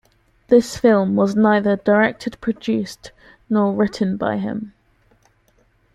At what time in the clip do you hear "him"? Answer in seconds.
4.37-4.73